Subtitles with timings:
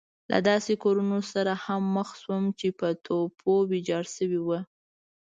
[0.31, 4.59] له داسې کورونو سره هم مخ شوم چې په توپو ويجاړ شوي وو.